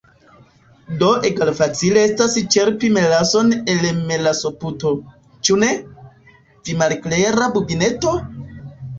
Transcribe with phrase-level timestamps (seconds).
[1.01, 4.93] Do egalfacile estas ĉerpi melason el melasoputo,
[5.49, 5.69] ĉu ne?
[6.71, 8.15] vi malklera bubineto?